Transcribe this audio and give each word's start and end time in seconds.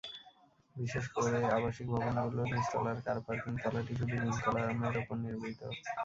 বিশেষ 0.75 1.05
করে 1.15 1.29
আবাসিক 1.49 1.87
ভবনগুলোর 1.93 2.47
নিচতলার 2.51 2.97
কার 3.05 3.17
পার্কিং 3.25 3.53
তলাটি 3.63 3.93
শুধু 3.93 4.13
বিম-কলামের 4.13 4.95
ওপর 5.01 5.15
নির্মিত। 5.23 5.59